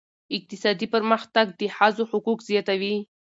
اقتصادي 0.37 0.87
پرمختګ 0.93 1.47
د 1.59 1.61
ښځو 1.75 2.03
حقوق 2.11 2.39
زیاتوي. 2.49 2.95